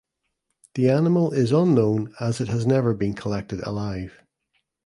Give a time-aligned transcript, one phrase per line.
[0.73, 4.19] The animal is unknown as it has never been collected alive.